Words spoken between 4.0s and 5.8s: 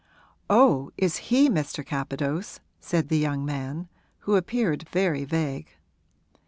who appeared very vague.